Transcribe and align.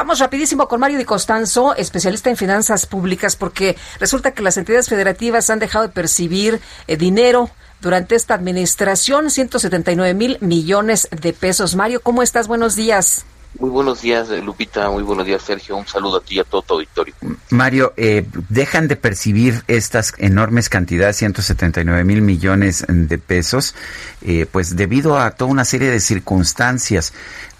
Vamos 0.00 0.18
rapidísimo 0.18 0.66
con 0.66 0.80
Mario 0.80 0.96
Di 0.96 1.04
Costanzo, 1.04 1.76
especialista 1.76 2.30
en 2.30 2.38
finanzas 2.38 2.86
públicas, 2.86 3.36
porque 3.36 3.76
resulta 3.98 4.32
que 4.32 4.40
las 4.40 4.56
entidades 4.56 4.88
federativas 4.88 5.50
han 5.50 5.58
dejado 5.58 5.86
de 5.86 5.92
percibir 5.92 6.58
eh, 6.86 6.96
dinero 6.96 7.50
durante 7.82 8.14
esta 8.14 8.32
administración, 8.32 9.28
179 9.28 10.14
mil 10.14 10.38
millones 10.40 11.06
de 11.10 11.34
pesos. 11.34 11.76
Mario, 11.76 12.00
¿cómo 12.00 12.22
estás? 12.22 12.48
Buenos 12.48 12.76
días. 12.76 13.26
Muy 13.58 13.68
buenos 13.68 14.00
días, 14.00 14.30
eh, 14.30 14.40
Lupita. 14.40 14.88
Muy 14.90 15.02
buenos 15.02 15.26
días, 15.26 15.42
Sergio. 15.42 15.76
Un 15.76 15.86
saludo 15.86 16.18
a 16.18 16.20
ti 16.20 16.36
y 16.36 16.38
a 16.38 16.44
todo 16.44 16.62
tu 16.62 16.74
auditorio. 16.74 17.14
Mario, 17.50 17.92
eh, 17.96 18.24
dejan 18.48 18.86
de 18.86 18.94
percibir 18.94 19.64
estas 19.66 20.14
enormes 20.18 20.68
cantidades, 20.68 21.16
179 21.16 22.04
mil 22.04 22.22
millones 22.22 22.84
de 22.88 23.18
pesos, 23.18 23.74
eh, 24.22 24.46
pues 24.50 24.76
debido 24.76 25.18
a 25.18 25.32
toda 25.32 25.50
una 25.50 25.64
serie 25.64 25.90
de 25.90 25.98
circunstancias. 25.98 27.12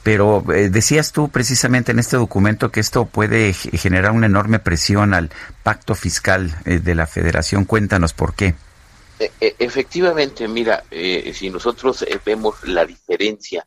Pero 0.03 0.43
eh, 0.53 0.71
decías 0.71 1.13
tú 1.13 1.29
precisamente 1.29 1.93
en 1.93 1.99
este 1.99 2.17
documento 2.17 2.71
que 2.71 2.81
esto 2.81 3.05
puede 3.07 3.53
generar 3.53 4.13
una 4.13 4.27
enorme 4.27 4.59
presión 4.59 5.13
al 5.13 5.31
pacto 5.63 5.95
fiscal 5.95 6.55
eh, 6.65 6.79
de 6.79 6.95
la 6.95 7.07
federación. 7.07 7.65
Cuéntanos 7.65 8.15
por 8.15 8.35
qué. 8.35 8.55
E, 9.19 9.31
e, 9.41 9.57
efectivamente, 9.59 10.49
mira, 10.49 10.85
eh, 10.91 11.33
si 11.35 11.51
nosotros 11.51 12.05
vemos 12.25 12.65
la 12.65 12.87
diferencia 12.87 13.67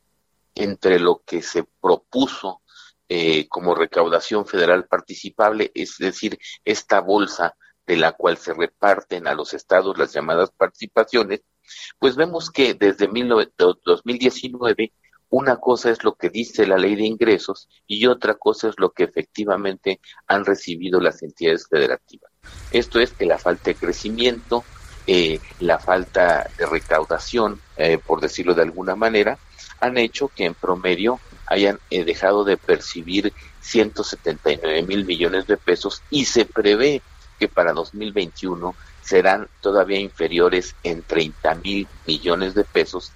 entre 0.55 0.99
lo 0.99 1.21
que 1.25 1.41
se 1.41 1.65
propuso 1.81 2.61
como 3.47 3.75
recaudación 3.75 4.47
federal 4.47 4.85
participable, 4.85 5.71
es 5.75 5.97
decir, 5.99 6.39
esta 6.65 6.99
bolsa 6.99 7.55
de 7.85 7.95
la 7.95 8.13
cual 8.13 8.37
se 8.37 8.55
reparten 8.55 9.27
a 9.27 9.35
los 9.35 9.53
estados 9.53 9.99
las 9.99 10.13
llamadas 10.13 10.49
participaciones, 10.49 11.41
pues 11.99 12.15
vemos 12.15 12.49
que 12.49 12.73
desde 12.73 13.07
2019 13.07 14.93
una 15.33 15.55
cosa 15.55 15.89
es 15.89 16.03
lo 16.03 16.13
que 16.13 16.29
dice 16.29 16.67
la 16.67 16.77
ley 16.77 16.95
de 16.95 17.05
ingresos 17.05 17.67
y 17.87 18.05
otra 18.05 18.35
cosa 18.35 18.69
es 18.69 18.75
lo 18.77 18.91
que 18.91 19.03
efectivamente 19.03 19.99
han 20.27 20.45
recibido 20.45 20.99
las 20.99 21.23
entidades 21.23 21.67
federativas. 21.67 22.31
Esto 22.71 22.99
es 22.99 23.13
que 23.13 23.25
la 23.25 23.39
falta 23.39 23.71
de 23.71 23.75
crecimiento, 23.75 24.63
eh, 25.07 25.39
la 25.59 25.79
falta 25.79 26.47
de 26.55 26.67
recaudación, 26.67 27.59
eh, 27.77 27.97
por 27.97 28.21
decirlo 28.21 28.53
de 28.53 28.61
alguna 28.61 28.95
manera, 28.95 29.39
han 29.79 29.97
hecho 29.97 30.27
que 30.27 30.45
en 30.45 30.53
promedio 30.53 31.19
hayan 31.47 31.79
eh, 31.89 32.05
dejado 32.05 32.43
de 32.43 32.57
percibir 32.57 33.33
179 33.59 34.83
mil 34.83 35.03
millones 35.03 35.47
de 35.47 35.57
pesos 35.57 36.03
y 36.11 36.25
se 36.25 36.45
prevé 36.45 37.01
que 37.39 37.47
para 37.47 37.73
2021 37.73 38.75
serán 39.01 39.47
todavía 39.61 39.99
inferiores 39.99 40.75
en 40.83 41.01
30 41.01 41.55
mil 41.55 41.87
millones 42.05 42.53
de 42.53 42.65
pesos 42.65 43.13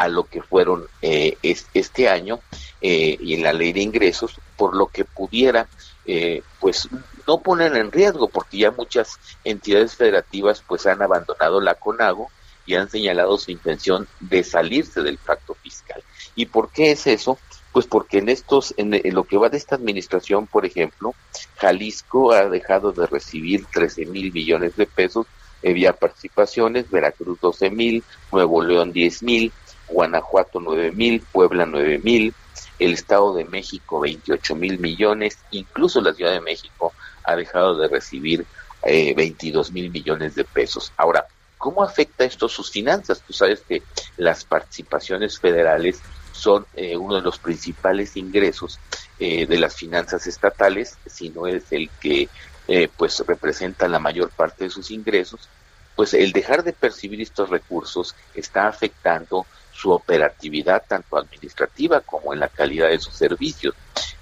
a 0.00 0.08
lo 0.08 0.24
que 0.24 0.40
fueron 0.40 0.86
eh, 1.02 1.36
este 1.42 2.08
año 2.08 2.40
eh, 2.80 3.18
y 3.20 3.34
en 3.34 3.42
la 3.42 3.52
ley 3.52 3.74
de 3.74 3.82
ingresos, 3.82 4.40
por 4.56 4.74
lo 4.74 4.86
que 4.86 5.04
pudiera 5.04 5.68
eh, 6.06 6.42
pues 6.58 6.88
no 7.26 7.40
poner 7.42 7.76
en 7.76 7.92
riesgo, 7.92 8.30
porque 8.30 8.56
ya 8.56 8.70
muchas 8.70 9.18
entidades 9.44 9.96
federativas 9.96 10.64
pues 10.66 10.86
han 10.86 11.02
abandonado 11.02 11.60
la 11.60 11.74
CONAGO 11.74 12.30
y 12.64 12.76
han 12.76 12.88
señalado 12.88 13.36
su 13.36 13.50
intención 13.50 14.08
de 14.20 14.42
salirse 14.42 15.02
del 15.02 15.18
pacto 15.18 15.52
fiscal. 15.52 16.02
¿Y 16.34 16.46
por 16.46 16.70
qué 16.70 16.92
es 16.92 17.06
eso? 17.06 17.38
Pues 17.70 17.86
porque 17.86 18.18
en 18.18 18.30
estos, 18.30 18.72
en, 18.78 18.98
lo 19.12 19.24
que 19.24 19.36
va 19.36 19.50
de 19.50 19.58
esta 19.58 19.74
administración, 19.74 20.46
por 20.46 20.64
ejemplo, 20.64 21.14
Jalisco 21.58 22.32
ha 22.32 22.48
dejado 22.48 22.92
de 22.92 23.06
recibir 23.06 23.66
13 23.66 24.06
mil 24.06 24.32
millones 24.32 24.76
de 24.76 24.86
pesos 24.86 25.26
vía 25.62 25.92
participaciones, 25.92 26.90
Veracruz 26.90 27.38
12 27.38 27.68
mil, 27.68 28.02
Nuevo 28.32 28.62
León 28.62 28.92
10 28.92 29.22
mil, 29.24 29.52
Guanajuato 29.90 30.60
9 30.60 30.92
mil, 30.92 31.20
Puebla 31.32 31.66
9 31.66 32.00
mil, 32.02 32.34
el 32.78 32.92
Estado 32.92 33.34
de 33.34 33.44
México 33.44 34.00
28 34.00 34.54
mil 34.54 34.78
millones, 34.78 35.38
incluso 35.50 36.00
la 36.00 36.14
Ciudad 36.14 36.32
de 36.32 36.40
México 36.40 36.92
ha 37.24 37.36
dejado 37.36 37.76
de 37.76 37.88
recibir 37.88 38.46
eh, 38.82 39.14
22 39.14 39.72
mil 39.72 39.90
millones 39.90 40.34
de 40.34 40.44
pesos. 40.44 40.92
Ahora, 40.96 41.26
¿cómo 41.58 41.82
afecta 41.82 42.24
esto 42.24 42.48
sus 42.48 42.70
finanzas? 42.70 43.22
Tú 43.26 43.32
sabes 43.32 43.60
que 43.60 43.82
las 44.16 44.44
participaciones 44.44 45.38
federales 45.38 46.00
son 46.32 46.66
eh, 46.74 46.96
uno 46.96 47.16
de 47.16 47.22
los 47.22 47.38
principales 47.38 48.16
ingresos 48.16 48.78
eh, 49.18 49.46
de 49.46 49.58
las 49.58 49.74
finanzas 49.76 50.26
estatales, 50.26 50.96
si 51.06 51.28
no 51.28 51.46
es 51.46 51.70
el 51.72 51.90
que 52.00 52.28
eh, 52.66 52.88
pues 52.96 53.22
representa 53.26 53.88
la 53.88 53.98
mayor 53.98 54.30
parte 54.30 54.64
de 54.64 54.70
sus 54.70 54.90
ingresos, 54.90 55.48
pues 55.94 56.14
el 56.14 56.32
dejar 56.32 56.64
de 56.64 56.72
percibir 56.72 57.20
estos 57.20 57.50
recursos 57.50 58.14
está 58.34 58.68
afectando 58.68 59.46
su 59.80 59.90
operatividad 59.92 60.84
tanto 60.86 61.16
administrativa 61.16 62.02
como 62.02 62.34
en 62.34 62.40
la 62.40 62.48
calidad 62.48 62.90
de 62.90 62.98
sus 62.98 63.14
servicios, 63.14 63.74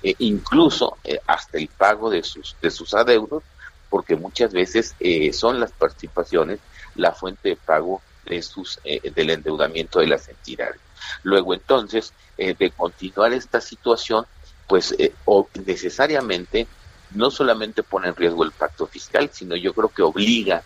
e 0.02 0.14
incluso 0.20 0.98
eh, 1.02 1.18
hasta 1.26 1.58
el 1.58 1.66
pago 1.66 2.10
de 2.10 2.22
sus, 2.22 2.54
de 2.62 2.70
sus 2.70 2.94
adeudos, 2.94 3.42
porque 3.90 4.14
muchas 4.14 4.52
veces 4.52 4.94
eh, 5.00 5.32
son 5.32 5.58
las 5.58 5.72
participaciones 5.72 6.60
la 6.94 7.12
fuente 7.12 7.50
de 7.50 7.56
pago 7.56 8.00
de 8.24 8.40
sus, 8.42 8.78
eh, 8.84 9.10
del 9.10 9.30
endeudamiento 9.30 9.98
de 9.98 10.06
las 10.06 10.28
entidades. 10.28 10.80
Luego 11.22 11.54
entonces, 11.54 12.12
de 12.36 12.70
continuar 12.70 13.32
esta 13.32 13.60
situación, 13.60 14.24
pues 14.68 14.94
o 15.24 15.48
necesariamente 15.64 16.68
no 17.12 17.30
solamente 17.30 17.82
pone 17.82 18.08
en 18.08 18.16
riesgo 18.16 18.44
el 18.44 18.52
pacto 18.52 18.86
fiscal, 18.86 19.30
sino 19.32 19.56
yo 19.56 19.72
creo 19.72 19.88
que 19.88 20.02
obliga 20.02 20.62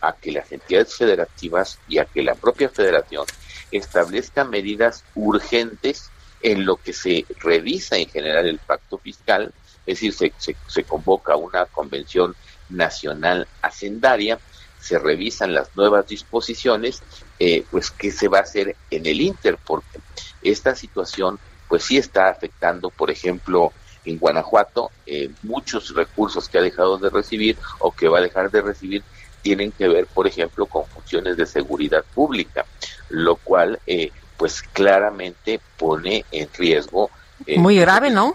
a 0.00 0.12
que 0.12 0.30
las 0.30 0.52
entidades 0.52 0.94
federativas 0.94 1.78
y 1.88 1.98
a 1.98 2.04
que 2.04 2.22
la 2.22 2.34
propia 2.34 2.68
federación 2.68 3.24
establezca 3.70 4.44
medidas 4.44 5.04
urgentes 5.14 6.10
en 6.42 6.64
lo 6.64 6.76
que 6.76 6.92
se 6.92 7.26
revisa 7.40 7.96
en 7.96 8.08
general 8.08 8.46
el 8.46 8.58
pacto 8.58 8.98
fiscal, 8.98 9.52
es 9.86 10.00
decir, 10.00 10.32
se, 10.38 10.56
se, 10.66 10.84
convoca 10.84 11.36
una 11.36 11.66
convención 11.66 12.34
nacional 12.68 13.46
hacendaria, 13.62 14.38
se 14.80 14.98
revisan 14.98 15.54
las 15.54 15.74
nuevas 15.76 16.06
disposiciones, 16.06 17.02
eh, 17.38 17.64
pues 17.70 17.90
qué 17.90 18.10
se 18.10 18.28
va 18.28 18.38
a 18.38 18.42
hacer 18.42 18.76
en 18.90 19.06
el 19.06 19.20
Inter, 19.20 19.58
porque 19.64 20.00
esta 20.42 20.74
situación 20.74 21.38
pues 21.68 21.84
sí 21.84 21.96
está 21.96 22.28
afectando, 22.28 22.90
por 22.90 23.10
ejemplo, 23.10 23.72
en 24.04 24.18
Guanajuato, 24.18 24.90
eh, 25.04 25.30
muchos 25.42 25.94
recursos 25.94 26.48
que 26.48 26.58
ha 26.58 26.62
dejado 26.62 26.98
de 26.98 27.10
recibir 27.10 27.56
o 27.80 27.90
que 27.90 28.08
va 28.08 28.18
a 28.18 28.22
dejar 28.22 28.50
de 28.50 28.62
recibir 28.62 29.02
tienen 29.46 29.70
que 29.70 29.86
ver, 29.86 30.08
por 30.08 30.26
ejemplo, 30.26 30.66
con 30.66 30.84
funciones 30.86 31.36
de 31.36 31.46
seguridad 31.46 32.04
pública, 32.16 32.66
lo 33.10 33.36
cual, 33.36 33.78
eh, 33.86 34.10
pues 34.36 34.60
claramente 34.60 35.60
pone 35.76 36.24
en 36.32 36.48
riesgo. 36.58 37.12
Eh, 37.46 37.56
Muy 37.56 37.78
grave, 37.78 38.10
¿no? 38.10 38.34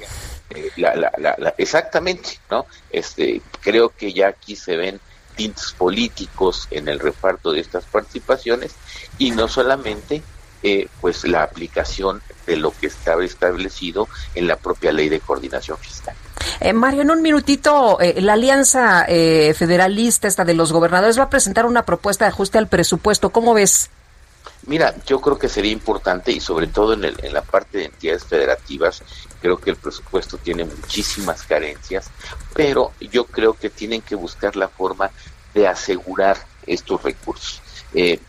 Eh, 0.51 0.71
la, 0.77 0.95
la, 0.95 1.11
la, 1.17 1.53
exactamente, 1.57 2.39
¿no? 2.49 2.65
Este, 2.89 3.41
creo 3.59 3.89
que 3.89 4.13
ya 4.13 4.29
aquí 4.29 4.55
se 4.55 4.77
ven 4.77 5.01
tintes 5.35 5.73
políticos 5.73 6.69
en 6.71 6.87
el 6.87 6.97
reparto 6.97 7.51
de 7.51 7.59
estas 7.59 7.83
participaciones 7.83 8.71
y 9.17 9.31
no 9.31 9.49
solamente 9.49 10.23
eh, 10.63 10.87
pues 11.01 11.25
la 11.25 11.43
aplicación 11.43 12.21
de 12.47 12.55
lo 12.55 12.71
que 12.71 12.87
estaba 12.87 13.25
establecido 13.25 14.07
en 14.33 14.47
la 14.47 14.55
propia 14.55 14.93
ley 14.93 15.09
de 15.09 15.19
coordinación 15.19 15.77
fiscal. 15.77 16.15
Eh, 16.63 16.73
Mario, 16.73 17.01
en 17.01 17.09
un 17.09 17.23
minutito, 17.23 17.99
eh, 17.99 18.21
la 18.21 18.33
Alianza 18.33 19.05
eh, 19.07 19.55
Federalista, 19.55 20.27
esta 20.27 20.45
de 20.45 20.53
los 20.53 20.71
gobernadores, 20.71 21.17
va 21.17 21.23
a 21.23 21.29
presentar 21.29 21.65
una 21.65 21.85
propuesta 21.85 22.25
de 22.25 22.29
ajuste 22.29 22.59
al 22.59 22.67
presupuesto. 22.67 23.31
¿Cómo 23.31 23.55
ves? 23.55 23.89
Mira, 24.67 24.93
yo 25.07 25.19
creo 25.19 25.39
que 25.39 25.49
sería 25.49 25.71
importante 25.71 26.31
y 26.31 26.39
sobre 26.39 26.67
todo 26.67 26.93
en, 26.93 27.03
el, 27.03 27.17
en 27.23 27.33
la 27.33 27.41
parte 27.41 27.79
de 27.79 27.85
entidades 27.85 28.25
federativas, 28.25 29.01
creo 29.41 29.57
que 29.57 29.71
el 29.71 29.75
presupuesto 29.75 30.37
tiene 30.37 30.63
muchísimas 30.65 31.41
carencias, 31.41 32.11
pero 32.53 32.91
yo 32.99 33.25
creo 33.25 33.53
que 33.53 33.71
tienen 33.71 34.03
que 34.03 34.13
buscar 34.13 34.55
la 34.55 34.67
forma 34.67 35.09
de 35.55 35.67
asegurar 35.67 36.37
estos 36.67 37.01
recursos. 37.01 37.59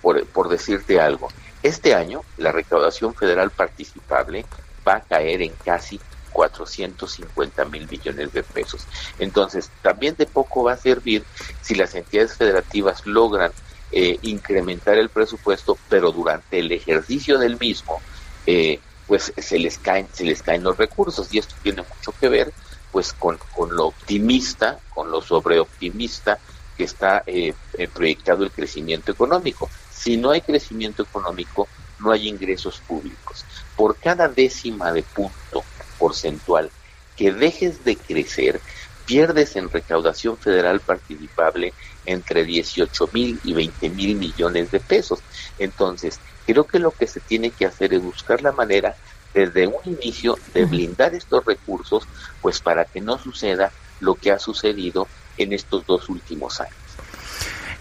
por, 0.00 0.26
por 0.28 0.48
decirte 0.48 0.98
algo, 0.98 1.28
este 1.62 1.94
año 1.94 2.22
la 2.38 2.50
recaudación 2.50 3.14
federal 3.14 3.50
participable 3.50 4.46
va 4.88 4.94
a 4.96 5.00
caer 5.00 5.42
en 5.42 5.52
casi 5.62 6.00
450 6.32 7.64
mil 7.66 7.88
millones 7.88 8.32
de 8.32 8.42
pesos. 8.42 8.86
Entonces, 9.18 9.70
también 9.82 10.14
de 10.16 10.26
poco 10.26 10.64
va 10.64 10.72
a 10.72 10.76
servir 10.76 11.24
si 11.60 11.74
las 11.74 11.94
entidades 11.94 12.36
federativas 12.36 13.06
logran 13.06 13.52
eh, 13.92 14.18
incrementar 14.22 14.96
el 14.96 15.08
presupuesto, 15.08 15.78
pero 15.88 16.12
durante 16.12 16.58
el 16.58 16.72
ejercicio 16.72 17.38
del 17.38 17.58
mismo, 17.58 18.00
eh, 18.46 18.80
pues 19.06 19.32
se 19.36 19.58
les 19.58 19.78
caen, 19.78 20.08
se 20.12 20.24
les 20.24 20.42
caen 20.42 20.62
los 20.62 20.76
recursos 20.76 21.32
y 21.34 21.38
esto 21.38 21.54
tiene 21.62 21.82
mucho 21.82 22.12
que 22.18 22.28
ver 22.28 22.52
pues 22.92 23.12
con, 23.14 23.38
con 23.54 23.74
lo 23.74 23.86
optimista, 23.86 24.78
con 24.94 25.10
lo 25.10 25.22
sobreoptimista 25.22 26.38
que 26.76 26.84
está 26.84 27.22
eh, 27.26 27.54
eh, 27.74 27.88
proyectado 27.88 28.44
el 28.44 28.50
crecimiento 28.50 29.10
económico. 29.10 29.68
Si 29.90 30.16
no 30.16 30.30
hay 30.30 30.42
crecimiento 30.42 31.02
económico, 31.02 31.68
no 32.00 32.12
hay 32.12 32.28
ingresos 32.28 32.80
públicos. 32.80 33.44
Por 33.76 33.96
cada 33.96 34.28
décima 34.28 34.92
de 34.92 35.02
punto 35.02 35.64
porcentual 36.02 36.68
que 37.16 37.32
dejes 37.32 37.84
de 37.84 37.94
crecer, 37.94 38.60
pierdes 39.06 39.54
en 39.54 39.70
recaudación 39.70 40.36
federal 40.36 40.80
participable 40.80 41.72
entre 42.06 42.44
18 42.44 43.10
mil 43.12 43.38
y 43.44 43.52
20 43.52 43.88
mil 43.90 44.16
millones 44.16 44.72
de 44.72 44.80
pesos. 44.80 45.20
Entonces, 45.60 46.18
creo 46.44 46.64
que 46.64 46.80
lo 46.80 46.90
que 46.90 47.06
se 47.06 47.20
tiene 47.20 47.50
que 47.50 47.66
hacer 47.66 47.94
es 47.94 48.02
buscar 48.02 48.42
la 48.42 48.50
manera 48.50 48.96
desde 49.32 49.68
un 49.68 49.80
inicio 49.84 50.36
de 50.52 50.64
blindar 50.64 51.14
estos 51.14 51.44
recursos, 51.44 52.02
pues 52.40 52.58
para 52.58 52.84
que 52.84 53.00
no 53.00 53.16
suceda 53.16 53.70
lo 54.00 54.16
que 54.16 54.32
ha 54.32 54.40
sucedido 54.40 55.06
en 55.38 55.52
estos 55.52 55.86
dos 55.86 56.08
últimos 56.08 56.60
años. 56.60 56.74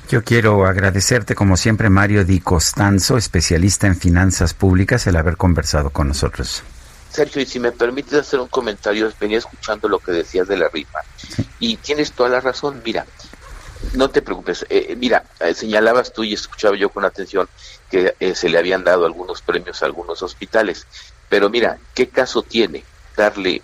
Yo 0.10 0.24
quiero 0.24 0.68
agradecerte, 0.68 1.34
como 1.34 1.58
siempre, 1.58 1.90
Mario 1.90 2.24
Di 2.24 2.40
Costanzo, 2.40 3.18
especialista 3.18 3.88
en 3.88 3.96
finanzas 3.96 4.54
públicas, 4.54 5.08
el 5.08 5.16
haber 5.16 5.38
conversado 5.38 5.90
con 5.90 6.10
nosotros. 6.10 6.64
Sergio, 7.12 7.42
y 7.42 7.46
si 7.46 7.60
me 7.60 7.74
permites 7.74 8.14
hacer 8.14 8.40
un 8.40 8.48
comentario, 8.48 9.12
venía 9.20 9.38
escuchando 9.38 9.90
lo 9.90 10.00
que 10.00 10.14
decías 10.14 10.48
de 10.48 10.58
la 10.58 10.70
rifa, 10.70 11.00
y 11.60 11.76
tienes 11.78 12.14
toda 12.14 12.30
la 12.30 12.40
razón, 12.40 12.82
mira, 12.86 13.06
no 13.94 14.10
te 14.10 14.22
preocupes, 14.22 14.66
eh, 14.70 14.96
mira, 14.98 15.26
eh, 15.40 15.54
señalabas 15.54 16.14
tú 16.14 16.24
y 16.24 16.34
escuchaba 16.34 16.78
yo 16.78 16.90
con 16.90 17.04
atención 17.04 17.50
que 17.90 18.16
eh, 18.20 18.36
se 18.36 18.48
le 18.48 18.58
habían 18.58 18.84
dado 18.84 19.06
algunos 19.06 19.42
premios 19.42 19.82
a 19.82 19.88
algunos 19.88 20.22
hospitales, 20.24 20.88
pero 21.28 21.50
mira, 21.50 21.78
¿qué 21.94 22.08
caso 22.08 22.44
tiene 22.44 22.86
darle 23.18 23.62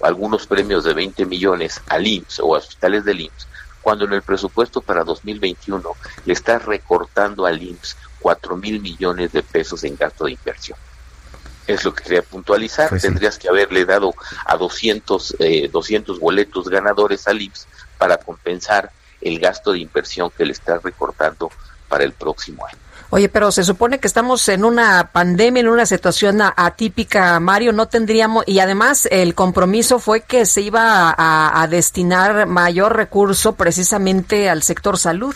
algunos 0.00 0.46
premios 0.46 0.84
de 0.84 0.94
20 0.94 1.26
millones 1.26 1.82
al 1.88 2.06
IMSS 2.06 2.40
o 2.40 2.54
a 2.54 2.58
hospitales 2.58 3.04
del 3.04 3.20
IMSS 3.20 3.46
cuando 3.82 4.06
en 4.06 4.14
el 4.14 4.22
presupuesto 4.22 4.80
para 4.80 5.04
2021 5.04 5.90
le 6.24 6.32
estás 6.32 6.64
recortando 6.64 7.44
al 7.44 7.62
IMSS 7.62 7.96
4 8.20 8.56
mil 8.56 8.80
millones 8.80 9.30
de 9.32 9.42
pesos 9.42 9.84
en 9.84 9.96
gasto 9.96 10.24
de 10.24 10.32
inversión? 10.32 10.78
Es 11.66 11.84
lo 11.84 11.94
que 11.94 12.04
quería 12.04 12.22
puntualizar. 12.22 12.88
Pues 12.88 13.02
Tendrías 13.02 13.38
que 13.38 13.48
haberle 13.48 13.84
dado 13.84 14.14
a 14.44 14.56
200, 14.56 15.36
200 15.70 16.20
boletos 16.20 16.68
ganadores 16.68 17.26
al 17.28 17.40
IMSS 17.40 17.66
para 17.98 18.16
compensar 18.16 18.90
el 19.20 19.38
gasto 19.38 19.72
de 19.72 19.78
inversión 19.78 20.30
que 20.30 20.44
le 20.44 20.52
está 20.52 20.78
recortando 20.78 21.50
para 21.88 22.04
el 22.04 22.12
próximo 22.12 22.66
año. 22.66 22.78
Oye, 23.14 23.28
pero 23.28 23.52
se 23.52 23.62
supone 23.62 23.98
que 23.98 24.06
estamos 24.06 24.48
en 24.48 24.64
una 24.64 25.10
pandemia, 25.12 25.60
en 25.60 25.68
una 25.68 25.84
situación 25.84 26.40
atípica, 26.40 27.38
Mario, 27.40 27.74
no 27.74 27.86
tendríamos, 27.86 28.42
y 28.46 28.60
además 28.60 29.06
el 29.10 29.34
compromiso 29.34 29.98
fue 29.98 30.22
que 30.22 30.46
se 30.46 30.62
iba 30.62 31.14
a, 31.18 31.66
destinar 31.68 32.46
mayor 32.46 32.96
recurso 32.96 33.52
precisamente 33.54 34.48
al 34.48 34.62
sector 34.62 34.96
salud. 34.96 35.34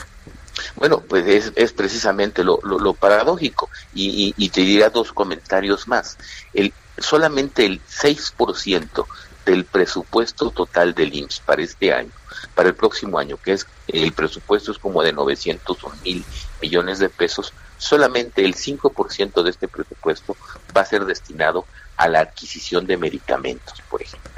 Bueno, 0.75 1.01
pues 1.01 1.53
es, 1.55 1.73
precisamente 1.73 2.43
lo, 2.45 2.95
paradójico, 2.95 3.69
y, 3.95 4.35
y, 4.37 4.49
te 4.49 4.63
diría 4.63 4.91
dos 4.91 5.13
comentarios 5.13 5.87
más. 5.87 6.17
El, 6.55 6.73
solamente 6.99 7.67
el 7.67 7.81
6% 7.85 9.07
del 9.45 9.65
presupuesto 9.65 10.51
total 10.51 10.95
del 10.95 11.15
IMSS 11.15 11.41
para 11.41 11.63
este 11.63 11.93
año 11.93 12.13
para 12.55 12.69
el 12.69 12.75
próximo 12.75 13.19
año, 13.19 13.37
que 13.37 13.53
es 13.53 13.67
el 13.89 14.13
presupuesto 14.13 14.73
es 14.73 14.79
como 14.79 15.03
de 15.03 15.13
901 15.13 15.95
mil 16.05 16.25
millones 16.61 16.99
de 16.99 17.09
pesos, 17.09 17.53
solamente 17.79 18.45
el 18.45 18.55
5% 18.55 19.43
de 19.43 19.51
este 19.51 19.69
presupuesto 19.69 20.37
va 20.77 20.81
a 20.81 20.87
ser 20.87 21.05
destinado 21.05 21.67
a 21.97 22.09
la 22.09 22.21
adquisición 22.21 22.87
de 22.87 22.97
medicamentos, 22.97 23.83
por 23.91 24.03
ejemplo. 24.03 24.31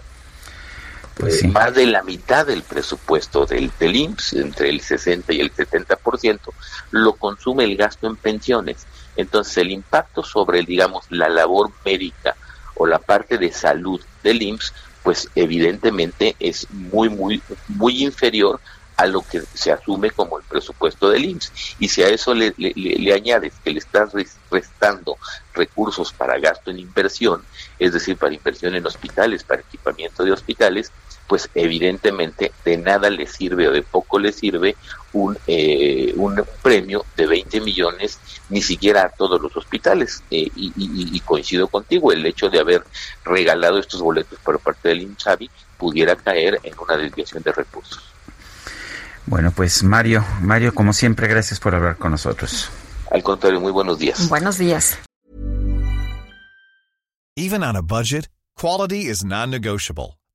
Pues 1.19 1.44
Más 1.49 1.75
de 1.75 1.87
la 1.87 2.03
mitad 2.03 2.47
del 2.47 2.62
presupuesto 2.62 3.44
del, 3.44 3.73
del 3.79 3.97
IMSS, 3.97 4.35
entre 4.35 4.70
el 4.70 4.81
60 4.81 5.32
y 5.32 5.41
el 5.41 5.53
70%, 5.53 6.38
lo 6.93 7.15
consume 7.15 7.65
el 7.65 7.76
gasto 7.76 8.06
en 8.06 8.17
pensiones. 8.17 8.87
Entonces 9.17 9.56
el 9.59 9.73
impacto 9.73 10.23
sobre, 10.23 10.62
digamos, 10.62 11.06
la 11.11 11.29
labor 11.29 11.73
médica 11.85 12.37
o 12.76 12.87
la 12.87 13.00
parte 13.00 13.37
de 13.37 13.53
salud 13.53 14.00
del 14.23 14.43
IMSS 14.43 14.73
pues 15.03 15.29
evidentemente 15.35 16.37
es 16.38 16.70
muy, 16.70 17.09
muy, 17.09 17.43
muy 17.69 18.05
inferior 18.05 18.61
a 18.99 19.06
lo 19.06 19.23
que 19.23 19.41
se 19.55 19.70
asume 19.70 20.11
como 20.11 20.38
el 20.38 20.44
presupuesto 20.44 21.09
del 21.09 21.25
IMSS. 21.25 21.53
Y 21.79 21.88
si 21.88 22.03
a 22.03 22.09
eso 22.09 22.35
le, 22.35 22.53
le, 22.59 23.15
añades 23.15 23.55
que 23.62 23.70
le 23.70 23.79
estás 23.79 24.11
restando 24.50 25.17
recursos 25.55 26.12
para 26.12 26.38
gasto 26.38 26.70
en 26.70 26.81
inversión, 26.81 27.43
es 27.79 27.93
decir, 27.93 28.17
para 28.17 28.35
inversión 28.35 28.75
en 28.75 28.85
hospitales, 28.85 29.44
para 29.44 29.61
equipamiento 29.62 30.25
de 30.25 30.32
hospitales, 30.32 30.93
pues 31.29 31.51
evidentemente 31.55 32.53
de 32.65 32.79
nada 32.79 33.11
le 33.11 33.27
sirve 33.27 33.69
o 33.69 33.73
de 33.73 33.83
poco 33.83 34.19
le 34.19 34.33
sirve 34.33 34.77
un, 35.13 35.37
eh, 35.47 36.13
un 36.17 36.43
premio 36.63 37.05
de 37.17 37.27
20 37.27 37.61
millones, 37.61 38.19
ni 38.49 38.63
siquiera 38.63 39.03
a 39.03 39.09
todos 39.11 39.41
los 39.41 39.55
hospitales. 39.57 40.23
Eh, 40.31 40.51
y, 40.57 41.21
coincido 41.21 41.69
contigo, 41.69 42.11
el 42.11 42.25
hecho 42.25 42.49
de 42.49 42.59
haber 42.59 42.83
regalado 43.25 43.79
estos 43.79 44.01
boletos 44.01 44.39
por 44.41 44.59
parte 44.61 44.89
del 44.89 45.03
INSABI 45.03 45.51
pudiera 45.77 46.17
caer 46.17 46.59
en 46.63 46.75
una 46.79 46.97
desviación 46.97 47.43
de 47.43 47.53
recursos. 47.53 48.03
Bueno, 49.27 49.53
pues 49.55 49.83
Mario, 49.83 50.25
Mario, 50.41 50.75
como 50.75 50.95
siempre, 50.95 51.29
gracias 51.29 51.61
por 51.61 51.75
hablar 51.75 51.99
con 51.99 52.13
nosotros. 52.13 52.71
Al 53.11 53.23
contrario, 53.23 53.61
muy 53.61 53.73
buenos 53.73 53.99
días. 53.99 54.29
Buenos 54.29 54.57
días. 54.57 54.99
Even 57.37 57.63
on 57.63 57.77
a 57.77 57.83
budget, 57.83 58.29
quality 58.57 59.07
is 59.07 59.23
non-negotiable. 59.25 60.18